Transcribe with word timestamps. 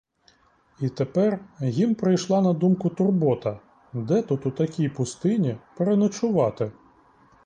І 0.79 0.89
тепер 0.89 1.39
їм 1.59 1.95
прийшла 1.95 2.41
на 2.41 2.53
думку 2.53 2.89
турбота, 2.89 3.59
де 3.93 4.21
тут, 4.21 4.45
у 4.45 4.51
такій 4.51 4.89
пустині, 4.89 5.57
переночувати? 5.77 6.71